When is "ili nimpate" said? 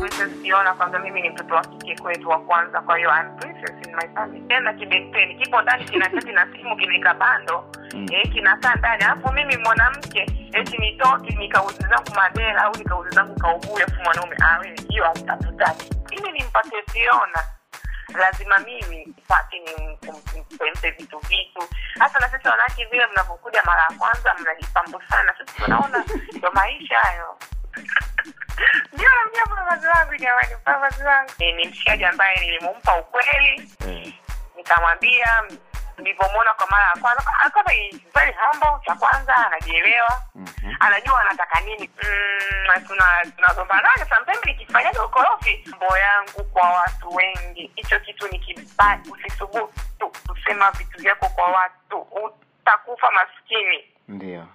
16.10-16.76